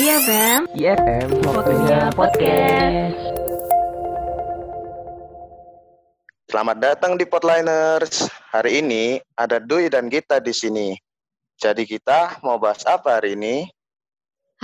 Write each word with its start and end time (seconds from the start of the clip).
IFM, 0.00 0.64
IFM, 0.80 1.28
waktunya 1.44 2.08
podcast. 2.16 3.20
Selamat 6.48 6.76
datang 6.80 7.20
di 7.20 7.28
Podliners. 7.28 8.32
Hari 8.48 8.80
ini 8.80 9.20
ada 9.36 9.60
Dui 9.60 9.92
dan 9.92 10.08
Gita 10.08 10.40
di 10.40 10.56
sini. 10.56 10.96
Jadi 11.60 11.84
kita 11.84 12.40
mau 12.40 12.56
bahas 12.56 12.80
apa 12.88 13.20
hari 13.20 13.36
ini? 13.36 13.68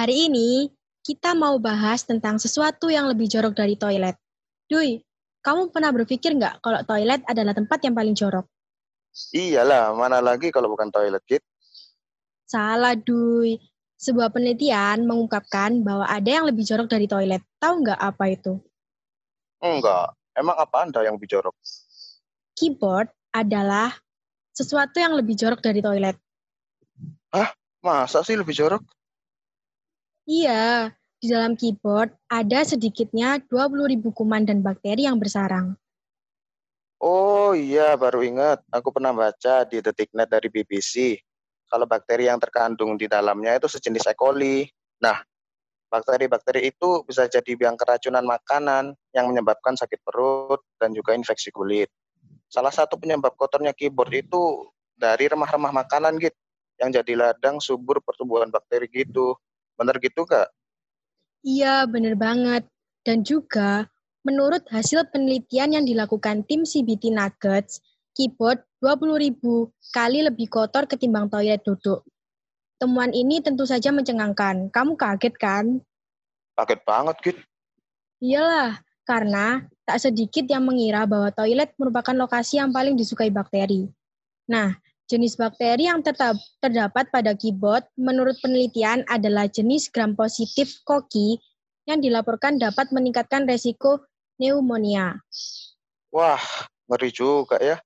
Hari 0.00 0.32
ini 0.32 0.72
kita 1.04 1.36
mau 1.36 1.60
bahas 1.60 2.08
tentang 2.08 2.40
sesuatu 2.40 2.88
yang 2.88 3.04
lebih 3.04 3.28
jorok 3.28 3.52
dari 3.52 3.76
toilet. 3.76 4.16
Dui, 4.64 5.04
kamu 5.44 5.68
pernah 5.68 5.92
berpikir 5.92 6.32
nggak 6.32 6.64
kalau 6.64 6.80
toilet 6.88 7.20
adalah 7.28 7.52
tempat 7.52 7.84
yang 7.84 7.92
paling 7.92 8.16
jorok? 8.16 8.48
Iyalah, 9.36 9.92
mana 9.92 10.24
lagi 10.24 10.48
kalau 10.48 10.72
bukan 10.72 10.88
toilet, 10.88 11.20
Git? 11.28 11.44
Salah, 12.48 12.96
Dui. 12.96 13.75
Sebuah 13.96 14.28
penelitian 14.28 15.08
mengungkapkan 15.08 15.80
bahwa 15.80 16.04
ada 16.04 16.28
yang 16.28 16.44
lebih 16.44 16.68
jorok 16.68 16.88
dari 16.92 17.08
toilet. 17.08 17.40
Tahu 17.56 17.80
nggak 17.80 18.00
apa 18.00 18.24
itu? 18.28 18.60
Enggak. 19.64 20.12
Emang 20.36 20.56
apa 20.60 20.84
Anda 20.84 21.00
yang 21.00 21.16
lebih 21.16 21.32
jorok? 21.32 21.56
Keyboard 22.56 23.08
adalah 23.32 23.96
sesuatu 24.52 25.00
yang 25.00 25.16
lebih 25.16 25.32
jorok 25.32 25.64
dari 25.64 25.80
toilet. 25.80 26.16
Masa 27.86 28.26
sih 28.26 28.34
lebih 28.34 28.50
jorok? 28.50 28.82
Iya, 30.26 30.90
di 31.22 31.30
dalam 31.30 31.54
keyboard 31.54 32.10
ada 32.26 32.66
sedikitnya 32.66 33.38
20.000 33.46 34.10
kuman 34.10 34.42
dan 34.42 34.58
bakteri 34.58 35.06
yang 35.06 35.22
bersarang. 35.22 35.78
Oh 36.98 37.54
iya, 37.54 37.94
baru 37.94 38.26
ingat. 38.26 38.66
Aku 38.74 38.90
pernah 38.90 39.14
baca 39.14 39.62
di 39.70 39.78
Detiknet 39.78 40.26
dari 40.26 40.50
BBC. 40.50 41.22
Kalau 41.66 41.86
bakteri 41.86 42.30
yang 42.30 42.38
terkandung 42.38 42.94
di 42.94 43.10
dalamnya 43.10 43.58
itu 43.58 43.66
sejenis 43.66 44.06
E. 44.06 44.14
coli. 44.14 44.66
Nah, 45.02 45.18
bakteri-bakteri 45.90 46.70
itu 46.70 47.02
bisa 47.06 47.26
jadi 47.26 47.52
biang 47.58 47.78
keracunan 47.78 48.22
makanan 48.22 48.94
yang 49.14 49.30
menyebabkan 49.30 49.74
sakit 49.78 50.02
perut 50.02 50.62
dan 50.78 50.94
juga 50.94 51.14
infeksi 51.14 51.50
kulit. 51.50 51.90
Salah 52.46 52.70
satu 52.70 52.98
penyebab 52.98 53.34
kotornya 53.34 53.74
keyboard 53.74 54.14
itu 54.14 54.70
dari 54.94 55.26
remah-remah 55.26 55.74
makanan 55.84 56.18
gitu, 56.22 56.38
yang 56.78 56.90
jadi 56.94 57.12
ladang 57.14 57.58
subur 57.58 57.98
pertumbuhan 58.02 58.50
bakteri 58.50 58.86
gitu. 58.90 59.34
Bener 59.76 59.98
gitu 60.00 60.26
kak? 60.26 60.50
Iya, 61.46 61.86
bener 61.86 62.18
banget. 62.18 62.66
Dan 63.06 63.22
juga, 63.22 63.86
menurut 64.26 64.66
hasil 64.66 65.06
penelitian 65.14 65.78
yang 65.78 65.84
dilakukan 65.86 66.42
tim 66.50 66.66
CBT 66.66 67.14
Nuggets, 67.14 67.78
keyboard 68.18 68.65
20.000 68.86 69.42
kali 69.90 70.22
lebih 70.22 70.46
kotor 70.46 70.86
ketimbang 70.86 71.26
toilet 71.26 71.58
duduk. 71.66 72.06
Temuan 72.78 73.10
ini 73.10 73.42
tentu 73.42 73.66
saja 73.66 73.90
mencengangkan. 73.90 74.70
Kamu 74.70 74.94
kaget 74.94 75.34
kan? 75.34 75.82
Kaget 76.54 76.80
banget 76.86 77.16
gitu. 77.26 77.42
Iyalah, 78.22 78.78
karena 79.02 79.66
tak 79.82 79.98
sedikit 80.06 80.46
yang 80.46 80.62
mengira 80.62 81.02
bahwa 81.02 81.34
toilet 81.34 81.74
merupakan 81.82 82.14
lokasi 82.14 82.62
yang 82.62 82.70
paling 82.70 82.94
disukai 82.94 83.34
bakteri. 83.34 83.90
Nah, 84.46 84.78
jenis 85.10 85.34
bakteri 85.34 85.90
yang 85.90 86.06
tetap 86.06 86.38
terdapat 86.62 87.10
pada 87.10 87.34
keyboard 87.34 87.82
menurut 87.98 88.38
penelitian 88.38 89.02
adalah 89.10 89.50
jenis 89.50 89.90
gram 89.90 90.14
positif 90.14 90.78
koki 90.86 91.42
yang 91.90 91.98
dilaporkan 91.98 92.58
dapat 92.58 92.94
meningkatkan 92.94 93.50
resiko 93.50 94.06
pneumonia. 94.38 95.18
Wah, 96.14 96.42
ngeri 96.86 97.10
juga 97.10 97.58
ya. 97.58 97.82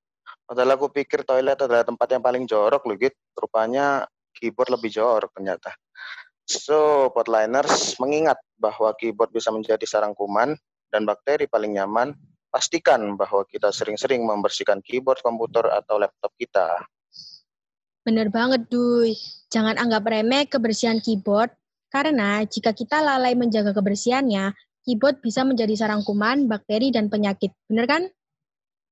Padahal 0.50 0.74
aku 0.74 0.90
pikir 0.90 1.22
toilet 1.22 1.54
adalah 1.54 1.86
tempat 1.86 2.10
yang 2.10 2.26
paling 2.26 2.42
jorok 2.42 2.82
loh 2.82 2.98
gitu. 2.98 3.14
Rupanya 3.38 4.02
keyboard 4.34 4.74
lebih 4.74 4.90
jorok 4.90 5.30
ternyata. 5.30 5.70
So, 6.42 7.06
podliners 7.14 7.94
mengingat 8.02 8.42
bahwa 8.58 8.90
keyboard 8.98 9.30
bisa 9.30 9.54
menjadi 9.54 9.86
sarang 9.86 10.10
kuman 10.18 10.58
dan 10.90 11.06
bakteri 11.06 11.46
paling 11.46 11.78
nyaman, 11.78 12.18
pastikan 12.50 13.14
bahwa 13.14 13.46
kita 13.46 13.70
sering-sering 13.70 14.26
membersihkan 14.26 14.82
keyboard 14.82 15.22
komputer 15.22 15.70
atau 15.70 16.02
laptop 16.02 16.34
kita. 16.34 16.82
Bener 18.02 18.26
banget, 18.34 18.66
Duy. 18.66 19.14
Jangan 19.54 19.78
anggap 19.78 20.02
remeh 20.02 20.50
kebersihan 20.50 20.98
keyboard, 20.98 21.54
karena 21.94 22.42
jika 22.42 22.74
kita 22.74 22.98
lalai 22.98 23.38
menjaga 23.38 23.70
kebersihannya, 23.70 24.50
keyboard 24.82 25.22
bisa 25.22 25.46
menjadi 25.46 25.78
sarang 25.78 26.02
kuman, 26.02 26.50
bakteri, 26.50 26.90
dan 26.90 27.06
penyakit. 27.06 27.54
Bener 27.70 27.86
kan? 27.86 28.10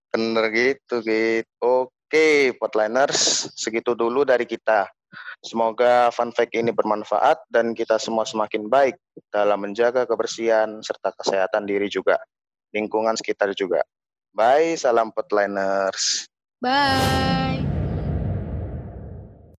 Bener 0.08 0.44
gitu, 0.52 1.04
gitu. 1.04 1.90
Oke, 2.08 2.56
podliners, 2.56 3.52
segitu 3.52 3.92
dulu 3.92 4.24
dari 4.24 4.48
kita. 4.48 4.88
Semoga 5.44 6.08
fun 6.12 6.32
fact 6.32 6.52
ini 6.56 6.72
bermanfaat 6.72 7.48
dan 7.48 7.72
kita 7.72 7.96
semua 8.00 8.24
semakin 8.24 8.68
baik 8.68 8.96
dalam 9.32 9.60
menjaga 9.60 10.04
kebersihan 10.04 10.80
serta 10.84 11.12
kesehatan 11.16 11.64
diri 11.64 11.88
juga, 11.88 12.16
lingkungan 12.72 13.16
sekitar 13.16 13.52
juga. 13.56 13.84
Bye, 14.32 14.76
salam 14.76 15.12
podliners. 15.12 16.28
Bye! 16.60 17.47